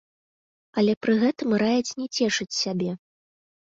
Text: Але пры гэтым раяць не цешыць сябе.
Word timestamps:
Але 0.83 0.95
пры 1.07 1.13
гэтым 1.25 1.49
раяць 1.65 1.95
не 2.03 2.07
цешыць 2.19 2.53
сябе. 2.65 2.91